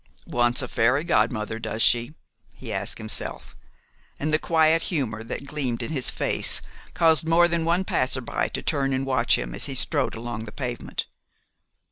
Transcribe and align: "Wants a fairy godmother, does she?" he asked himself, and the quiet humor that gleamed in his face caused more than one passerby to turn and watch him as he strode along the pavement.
"Wants 0.25 0.63
a 0.63 0.67
fairy 0.67 1.03
godmother, 1.03 1.59
does 1.59 1.83
she?" 1.83 2.15
he 2.55 2.73
asked 2.73 2.97
himself, 2.97 3.55
and 4.19 4.31
the 4.31 4.39
quiet 4.39 4.81
humor 4.89 5.23
that 5.23 5.45
gleamed 5.45 5.83
in 5.83 5.91
his 5.91 6.09
face 6.09 6.59
caused 6.95 7.27
more 7.27 7.47
than 7.47 7.65
one 7.65 7.85
passerby 7.85 8.49
to 8.55 8.63
turn 8.63 8.93
and 8.93 9.05
watch 9.05 9.37
him 9.37 9.53
as 9.53 9.65
he 9.65 9.75
strode 9.75 10.15
along 10.15 10.45
the 10.45 10.51
pavement. 10.51 11.05